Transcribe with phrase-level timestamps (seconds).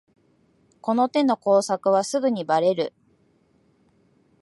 [0.81, 2.91] この手の工作はすぐにバレる